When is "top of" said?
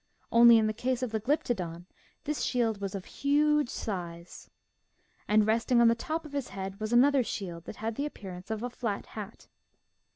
5.93-6.31